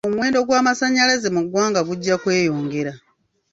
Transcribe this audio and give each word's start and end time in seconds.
Omuwendo 0.07 0.39
gw'amasannyalaze 0.47 1.27
mu 1.35 1.41
ggwanga 1.45 1.81
gujja 1.87 2.15
kweyongera. 2.21 2.91